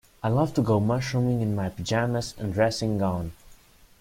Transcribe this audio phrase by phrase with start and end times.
[0.23, 3.33] I love to go mushrooming in my pyjamas and dressing gown.